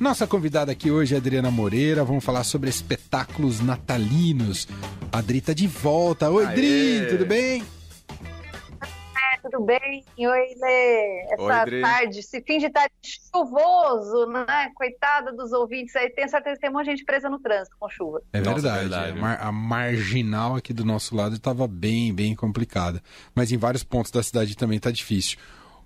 [0.00, 2.04] Nossa convidada aqui hoje é Adriana Moreira.
[2.04, 4.68] Vamos falar sobre espetáculos natalinos.
[5.10, 6.30] A Adri tá de volta.
[6.30, 6.54] Oi, Aê.
[6.54, 7.64] Dri, tudo bem?
[9.50, 10.04] tudo bem?
[10.18, 11.22] Oi, Lê.
[11.32, 14.70] Essa Oi, tarde, esse fim de tarde chuvoso, né?
[14.74, 16.10] Coitada dos ouvintes aí.
[16.10, 18.22] Tenho certeza que tem um monte de gente presa no trânsito com chuva.
[18.32, 18.62] É verdade.
[18.62, 19.18] Nossa, é verdade.
[19.18, 23.02] A, mar a, marginal aqui do nosso lado estava bem, bem complicada.
[23.34, 25.38] Mas em vários pontos da cidade também está difícil.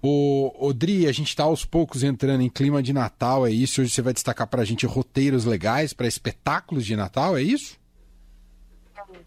[0.02, 3.80] O Odri, a gente está aos poucos entrando em clima de Natal, é isso?
[3.80, 7.80] Hoje você vai destacar para a gente roteiros legais para espetáculos de Natal, é isso?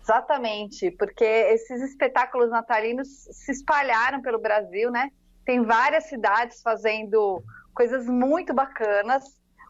[0.02, 5.12] Exatamente, porque esses espetáculos natalinos se espalharam pelo Brasil, né?
[5.46, 7.42] Tem várias cidades fazendo
[7.74, 9.24] coisas muito bacanas.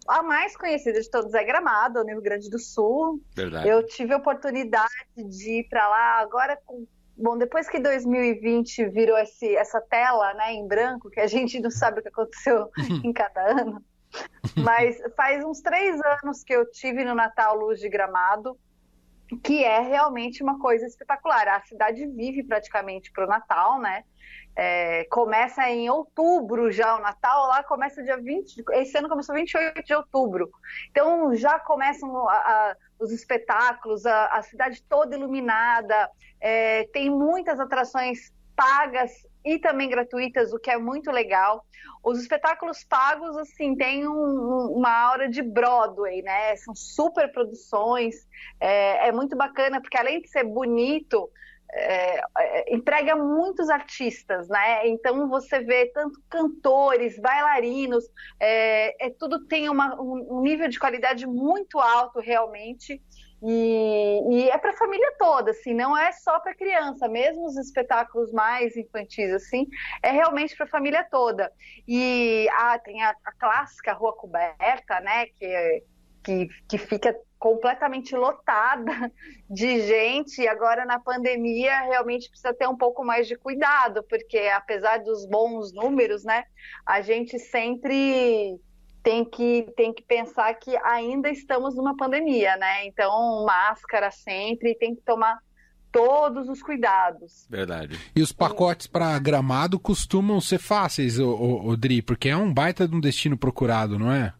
[0.07, 3.21] A mais conhecida de todos é Gramado, no Rio Grande do Sul.
[3.35, 3.67] Verdade.
[3.67, 6.85] Eu tive a oportunidade de ir para lá agora com
[7.17, 11.71] Bom, depois que 2020 virou esse, essa tela né, em branco, que a gente não
[11.71, 12.69] sabe o que aconteceu
[13.03, 13.83] em cada ano,
[14.57, 18.57] mas faz uns três anos que eu tive no Natal Luz de Gramado,
[19.43, 21.47] que é realmente uma coisa espetacular.
[21.47, 24.03] A cidade vive praticamente para o Natal, né?
[24.57, 29.83] É, começa em outubro já o Natal, lá começa dia 20, esse ano começou 28
[29.83, 30.49] de outubro.
[30.91, 37.59] Então já começam a, a, os espetáculos, a, a, cidade toda iluminada, é, tem muitas
[37.59, 39.11] atrações pagas
[39.43, 41.65] e também gratuitas, o que é muito legal.
[42.03, 46.55] Os espetáculos pagos, assim, tem um, uma aura de Broadway, né?
[46.55, 48.27] São super produções,
[48.59, 51.29] é, é muito bacana, porque além de ser bonito,
[51.71, 52.75] é, é,
[53.15, 54.87] muitos artistas, né?
[54.87, 58.05] Então você vê tanto cantores, bailarinos,
[58.39, 63.01] é, é tudo tem uma, um nível de qualidade muito alto realmente.
[63.43, 67.57] E, e é para a família toda, assim, não é só para criança, mesmo os
[67.57, 69.67] espetáculos mais infantis, assim,
[70.01, 71.51] é realmente para a família toda.
[71.87, 75.83] E ah, tem a, a clássica Rua Coberta, né, que,
[76.23, 79.11] que, que fica completamente lotada
[79.47, 80.41] de gente.
[80.41, 85.27] E agora na pandemia realmente precisa ter um pouco mais de cuidado, porque apesar dos
[85.27, 86.45] bons números, né,
[86.83, 88.59] a gente sempre
[89.03, 92.87] tem que, tem que pensar que ainda estamos numa pandemia, né?
[92.87, 95.37] Então, máscara sempre, tem que tomar
[95.91, 97.45] todos os cuidados.
[97.47, 97.99] Verdade.
[98.15, 102.51] E os pacotes para gramado costumam ser fáceis, o, o, o, Dri, porque é um
[102.51, 104.33] baita de um destino procurado, não é?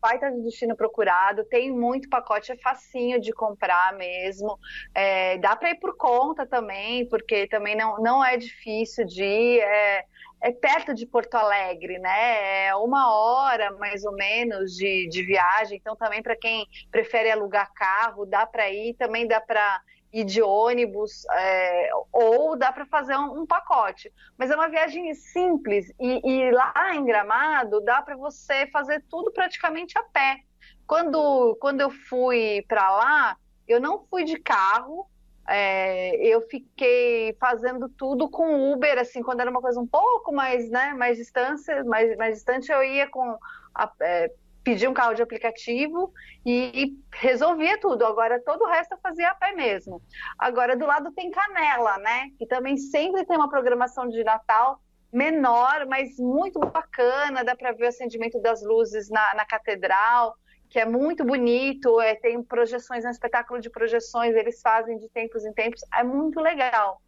[0.00, 4.58] Baita de destino procurado, tem muito pacote, é facinho de comprar mesmo.
[4.94, 9.60] É, dá para ir por conta também, porque também não, não é difícil de ir.
[9.60, 10.04] É,
[10.40, 12.66] é perto de Porto Alegre, né?
[12.66, 15.78] É uma hora mais ou menos de, de viagem.
[15.78, 19.80] Então, também para quem prefere alugar carro, dá para ir, também dá para
[20.12, 24.12] ir de ônibus, é, ou dá para fazer um, um, pacote.
[24.36, 29.30] Mas é uma viagem simples e, e lá em Gramado dá para você fazer tudo
[29.30, 30.40] praticamente a pé.
[30.86, 33.36] Quando, quando eu fui para lá,
[33.66, 35.06] eu não fui de carro,
[35.46, 40.70] é, eu fiquei fazendo tudo com Uber, assim, quando era uma coisa um pouco mais,
[40.70, 43.38] né, mais distância, mais, mais distante, eu ia com
[43.74, 44.30] a, é,
[44.68, 46.12] pedir um carro de aplicativo
[46.44, 48.04] e, resolvia tudo.
[48.04, 50.02] Agora todo o resto eu fazia a pé mesmo.
[50.38, 54.78] Agora do lado tem Canela, né, que também sempre tem uma programação de Natal
[55.10, 60.36] menor, mas muito bacana, dá para ver o acendimento das luzes na, na catedral
[60.70, 65.08] que é muito bonito, é, tem projeções, é um espetáculo de projeções, eles fazem de
[65.08, 67.00] tempos em tempos, é muito legal.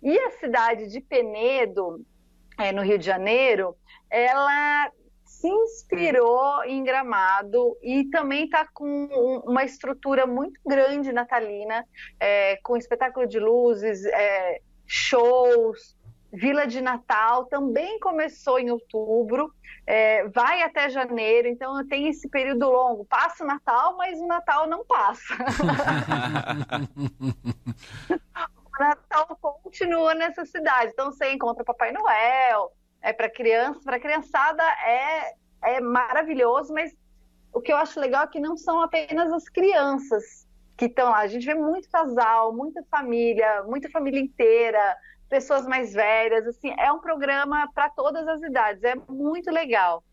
[0.00, 2.06] E a cidade de Penedo,
[2.56, 3.76] é, no Rio de Janeiro,
[4.08, 4.88] ela
[5.42, 9.06] se inspirou em Gramado e também está com
[9.44, 11.84] uma estrutura muito grande natalina,
[12.20, 15.96] é, com espetáculo de luzes, é, shows,
[16.32, 19.52] Vila de Natal também começou em outubro,
[19.84, 23.04] é, vai até janeiro, então tem esse período longo.
[23.04, 25.34] Passa o Natal, mas o Natal não passa.
[28.08, 30.92] o Natal continua nessa cidade.
[30.92, 36.94] Então você encontra Papai Noel, é para criança, para criançada é, é maravilhoso, mas
[37.52, 40.46] o que eu acho legal é que não são apenas as crianças
[40.76, 41.18] que estão lá.
[41.18, 44.96] A gente vê muito casal, muita família, muita família inteira
[45.32, 50.04] pessoas mais velhas, assim, é um programa para todas as idades, é muito legal.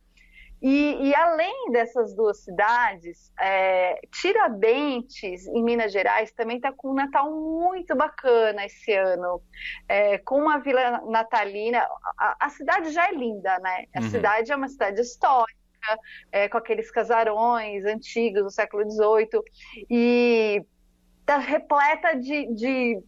[0.62, 6.94] E, e além dessas duas cidades, é, Tiradentes, em Minas Gerais, também está com um
[6.94, 9.42] Natal muito bacana esse ano,
[9.88, 11.88] é, com uma vila natalina.
[12.18, 13.86] A, a, cidade já é linda, né?
[13.96, 14.10] A uhum.
[14.10, 15.60] cidade é uma cidade histórica.
[16.30, 19.42] É, com aqueles casarões antigos do século XVIII
[19.90, 20.62] e
[21.22, 23.02] está repleta de, de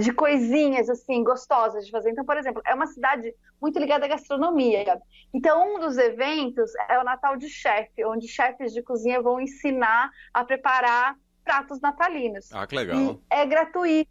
[0.00, 2.10] de coisinhas assim gostosas de fazer.
[2.10, 5.00] Então, por exemplo, é uma cidade muito ligada à gastronomia.
[5.32, 10.10] Então, um dos eventos é o Natal de Chefe, onde chefes de cozinha vão ensinar
[10.32, 12.52] a preparar pratos natalinos.
[12.52, 12.96] Ah, que legal.
[12.98, 14.10] E é gratuito.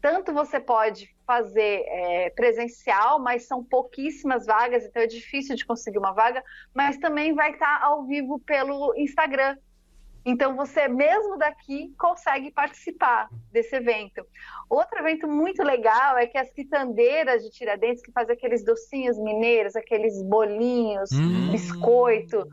[0.00, 5.98] Tanto você pode fazer é, presencial, mas são pouquíssimas vagas, então é difícil de conseguir
[5.98, 6.44] uma vaga,
[6.74, 9.56] mas também vai estar ao vivo pelo Instagram.
[10.24, 14.26] Então você mesmo daqui consegue participar desse evento.
[14.70, 19.76] Outro evento muito legal é que as quitandeiras de Tiradentes que fazem aqueles docinhos mineiros,
[19.76, 21.50] aqueles bolinhos, hum.
[21.50, 22.48] biscoito,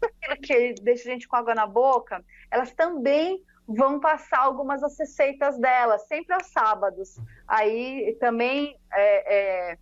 [0.00, 4.80] tudo aquilo que deixa a gente com água na boca, elas também vão passar algumas
[4.80, 7.16] das receitas dela, sempre aos sábados.
[7.48, 9.78] Aí também é, é,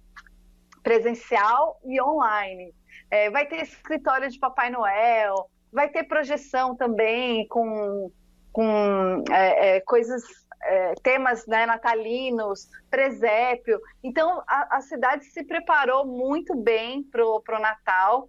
[0.82, 2.75] presencial e online.
[3.11, 8.11] É, vai ter escritório de Papai Noel, vai ter projeção também com,
[8.53, 10.23] com é, é, coisas,
[10.62, 13.81] é, temas né, natalinos, presépio.
[14.03, 18.29] Então a, a cidade se preparou muito bem para o Natal.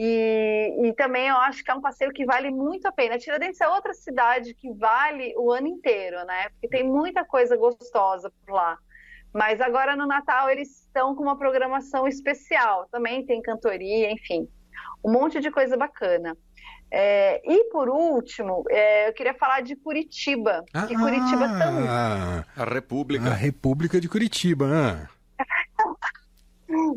[0.00, 3.18] E, e, também eu acho que é um passeio que vale muito a pena.
[3.18, 6.48] Tiradentes é outra cidade que vale o ano inteiro, né?
[6.50, 8.78] Porque tem muita coisa gostosa por lá.
[9.34, 12.86] Mas agora no Natal eles estão com uma programação especial.
[12.92, 14.48] Também tem cantoria, enfim,
[15.04, 16.36] um monte de coisa bacana.
[16.90, 20.64] É, e por último, é, eu queria falar de Curitiba.
[20.72, 21.88] Ah, que Curitiba também.
[21.88, 23.28] A República.
[23.28, 24.66] A República de Curitiba.
[24.72, 25.08] Ah.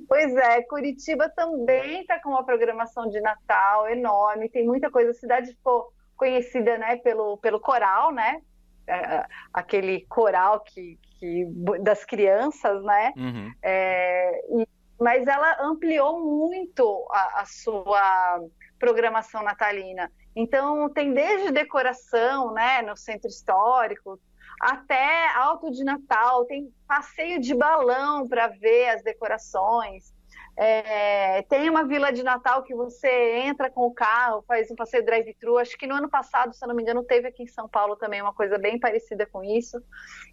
[0.07, 5.11] Pois é, Curitiba também está com uma programação de Natal enorme, tem muita coisa.
[5.11, 8.41] A cidade ficou conhecida né, pelo, pelo coral, né?
[8.85, 11.45] É, é aquele coral que, que,
[11.79, 13.13] das crianças, né?
[13.15, 13.51] Uhum.
[13.63, 14.67] É, e,
[14.99, 18.41] mas ela ampliou muito a, a sua
[18.81, 20.11] programação natalina.
[20.35, 24.19] Então tem desde decoração, né, no centro histórico,
[24.59, 30.13] até alto de Natal, tem passeio de balão para ver as decorações.
[30.57, 35.05] É, tem uma vila de Natal que você entra com o carro, faz um passeio
[35.05, 35.57] drive-thru.
[35.57, 37.95] Acho que no ano passado, se eu não me engano, teve aqui em São Paulo
[37.95, 39.81] também uma coisa bem parecida com isso.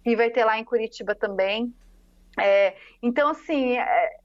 [0.05, 1.73] E vai ter lá em Curitiba também.
[2.39, 4.17] É, então, assim, é,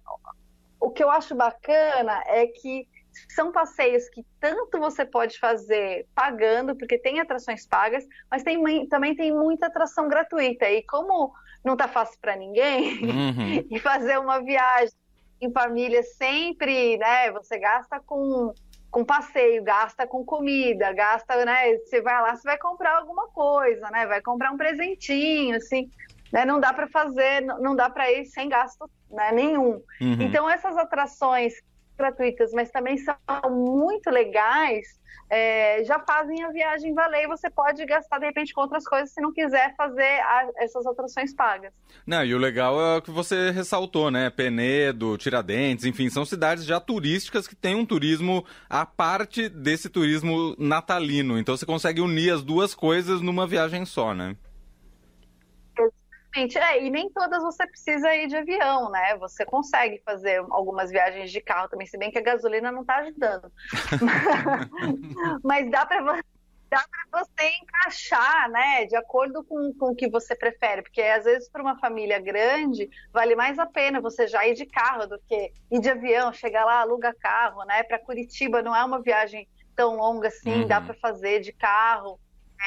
[0.81, 2.87] o que eu acho bacana é que
[3.29, 9.15] são passeios que tanto você pode fazer pagando, porque tem atrações pagas, mas tem, também
[9.15, 10.69] tem muita atração gratuita.
[10.71, 11.33] E como
[11.65, 13.67] não está fácil para ninguém, uhum.
[13.71, 14.95] e fazer uma viagem
[15.41, 17.31] em família sempre, né?
[17.33, 18.53] Você gasta com,
[18.91, 21.77] com passeio, gasta com comida, gasta, né?
[21.79, 24.07] Você vai lá, você vai comprar alguma coisa, né?
[24.07, 25.91] Vai comprar um presentinho, assim.
[26.33, 29.81] Né, não dá para fazer, não dá para ir sem gasto né, nenhum.
[30.01, 30.21] Uhum.
[30.21, 31.55] Então essas atrações
[31.97, 33.17] gratuitas, mas também são
[33.51, 35.01] muito legais,
[35.31, 39.11] é, já fazem a viagem valer e você pode gastar de repente com outras coisas
[39.11, 41.73] se não quiser fazer a, essas atrações pagas.
[42.07, 44.31] Não, e o legal é o que você ressaltou, né?
[44.31, 50.55] Penedo, Tiradentes, enfim, são cidades já turísticas que têm um turismo à parte desse turismo
[50.59, 51.39] natalino.
[51.39, 54.37] Então você consegue unir as duas coisas numa viagem só, né?
[56.35, 56.59] Exatamente.
[56.59, 59.17] É, e nem todas você precisa ir de avião, né?
[59.19, 62.97] Você consegue fazer algumas viagens de carro também, se bem que a gasolina não está
[62.97, 63.51] ajudando.
[65.43, 66.23] Mas dá para
[66.71, 71.23] dá para você encaixar, né, de acordo com, com o que você prefere, porque às
[71.23, 75.17] vezes para uma família grande vale mais a pena você já ir de carro do
[75.29, 77.85] que ir de avião, chegar lá, aluga carro, né?
[77.85, 79.47] Para Curitiba não é uma viagem
[79.77, 80.67] tão longa assim, uhum.
[80.67, 82.19] dá para fazer de carro.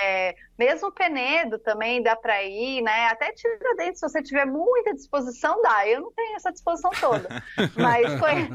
[0.02, 3.08] É, mesmo Penedo também dá para ir, né?
[3.08, 5.88] Até Tiradentes, se você tiver muita disposição, dá.
[5.88, 7.28] Eu não tenho essa disposição toda.
[7.76, 8.50] Mas, foi...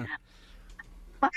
[1.20, 1.32] Mas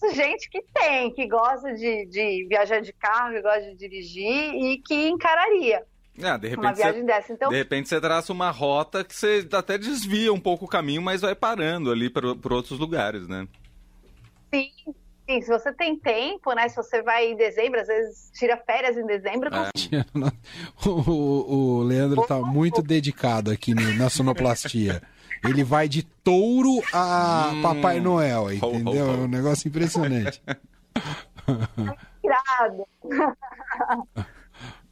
[0.00, 4.54] conheço gente que tem, que gosta de, de viajar de carro, que gosta de dirigir
[4.54, 5.84] e que encararia.
[6.22, 7.32] Ah, de repente uma viagem você, dessa.
[7.32, 7.48] Então...
[7.48, 11.20] De repente você traça uma rota que você até desvia um pouco o caminho, mas
[11.20, 13.46] vai parando ali para outros lugares, né?
[14.52, 14.70] Sim,
[15.28, 16.66] Sim, se você tem tempo, né?
[16.70, 19.50] Se você vai em dezembro, às vezes tira férias em dezembro.
[19.54, 19.68] É.
[20.86, 25.02] O, o, Leandro tá muito dedicado aqui no, na sonoplastia.
[25.44, 27.62] Ele vai de touro a hum.
[27.62, 29.10] Papai Noel, entendeu?
[29.10, 30.42] É um negócio impressionante.
[32.24, 32.86] Irado.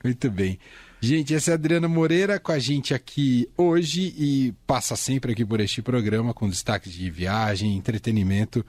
[0.04, 0.58] Muito bem.
[1.00, 5.44] Gente, essa é a Adriana Moreira com a gente aqui hoje e passa sempre aqui
[5.44, 8.64] por este programa com destaques de viagem, entretenimento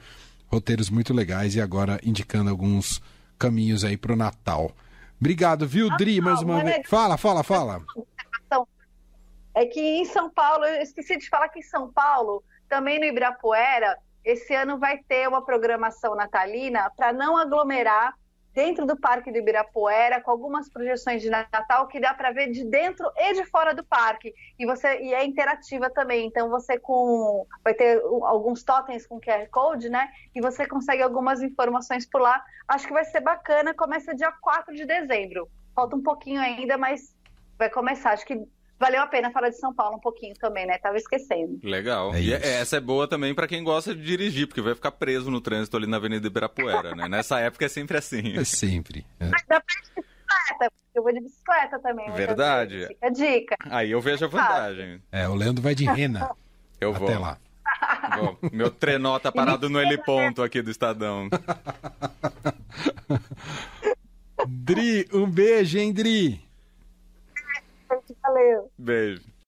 [0.50, 3.00] roteiros muito legais e agora indicando alguns
[3.38, 4.72] caminhos aí para o Natal.
[5.20, 6.86] Obrigado, viu, Dri, mais uma vez.
[6.88, 7.82] Fala, fala, fala.
[9.54, 13.06] É que em São Paulo, eu esqueci de falar que em São Paulo, também no
[13.06, 18.14] Ibirapuera, esse ano vai ter uma programação natalina para não aglomerar
[18.58, 22.64] dentro do Parque do Ibirapuera, com algumas projeções de Natal que dá para ver de
[22.64, 24.34] dentro e de fora do parque.
[24.58, 26.26] E você e é interativa também.
[26.26, 30.10] Então você com vai ter alguns totens com QR Code, né?
[30.34, 32.42] E você consegue algumas informações por lá.
[32.66, 33.72] Acho que vai ser bacana.
[33.72, 35.48] Começa dia 4 de dezembro.
[35.72, 37.14] Falta um pouquinho ainda, mas
[37.56, 38.10] vai começar.
[38.10, 38.44] Acho que
[38.78, 40.78] valeu a pena falar de São Paulo um pouquinho também, né?
[40.78, 41.58] Tava esquecendo.
[41.62, 42.14] Legal.
[42.14, 45.30] É e essa é boa também para quem gosta de dirigir, porque vai ficar preso
[45.30, 47.08] no trânsito ali na Avenida Ibirapuera, né?
[47.08, 48.38] Nessa época é sempre assim.
[48.38, 49.04] É sempre.
[49.18, 49.26] É.
[49.26, 52.10] Mas dá pra ir de bicicleta, eu vou de bicicleta também.
[52.12, 52.86] Verdade.
[52.86, 53.56] Fica a dica.
[53.70, 55.02] Aí eu vejo a vantagem.
[55.10, 56.30] É, o Leandro vai de rena.
[56.80, 57.08] eu vou.
[57.08, 57.38] Até lá.
[58.16, 61.28] Bom, meu trenó tá parado no heliponto aqui do Estadão.
[64.46, 66.47] Dri, um beijo, hein, Dri?
[68.28, 68.70] Valeu.
[68.76, 69.37] Beijo.